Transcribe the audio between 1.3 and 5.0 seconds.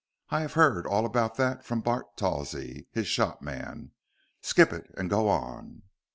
that from Bart Tawsey, his shopman. Skip it